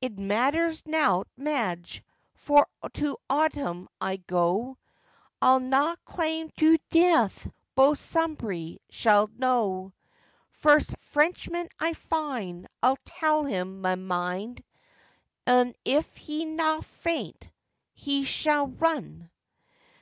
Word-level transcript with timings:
'It 0.00 0.18
matters 0.18 0.86
nowt, 0.86 1.28
Madge, 1.36 2.02
for 2.32 2.66
to 2.94 3.18
Owdham 3.28 3.86
I'll 4.00 4.16
go, 4.26 4.78
I'll 5.42 5.60
naw 5.60 5.94
clam 6.06 6.48
to 6.56 6.78
deeoth, 6.90 7.52
boh 7.74 7.92
sumbry 7.92 8.78
shalt 8.88 9.32
know: 9.32 9.92
Furst 10.48 10.96
Frenchman 11.00 11.68
I 11.78 11.92
find, 11.92 12.66
I'll 12.82 12.96
tell 13.04 13.44
him 13.44 13.82
meh 13.82 13.96
mind, 13.96 14.64
Un 15.46 15.74
if 15.84 16.16
he'll 16.16 16.54
naw 16.56 16.80
feight, 16.80 17.50
he 17.92 18.24
shall 18.24 18.68
run. 18.68 19.30